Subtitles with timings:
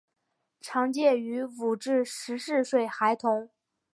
[0.59, 3.51] 常见于五至十四岁孩童。